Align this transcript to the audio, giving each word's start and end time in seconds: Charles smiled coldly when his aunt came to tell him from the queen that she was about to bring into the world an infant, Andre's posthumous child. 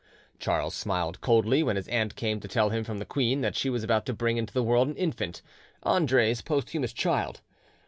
Charles 0.39 0.73
smiled 0.73 1.21
coldly 1.21 1.61
when 1.61 1.75
his 1.75 1.87
aunt 1.89 2.15
came 2.15 2.39
to 2.39 2.47
tell 2.47 2.71
him 2.71 2.83
from 2.83 2.97
the 2.97 3.05
queen 3.05 3.41
that 3.41 3.55
she 3.55 3.69
was 3.69 3.83
about 3.83 4.03
to 4.07 4.13
bring 4.15 4.37
into 4.37 4.51
the 4.51 4.63
world 4.63 4.87
an 4.87 4.95
infant, 4.97 5.43
Andre's 5.83 6.41
posthumous 6.41 6.91
child. 6.91 7.41